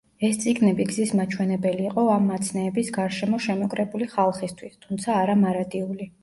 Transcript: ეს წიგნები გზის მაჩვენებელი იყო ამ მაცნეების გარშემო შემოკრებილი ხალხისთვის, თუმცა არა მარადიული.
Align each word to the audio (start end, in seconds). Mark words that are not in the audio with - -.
ეს 0.27 0.37
წიგნები 0.43 0.85
გზის 0.91 1.11
მაჩვენებელი 1.19 1.85
იყო 1.89 2.05
ამ 2.13 2.25
მაცნეების 2.29 2.89
გარშემო 2.95 3.41
შემოკრებილი 3.49 4.09
ხალხისთვის, 4.15 4.81
თუმცა 4.87 5.21
არა 5.21 5.39
მარადიული. 5.45 6.11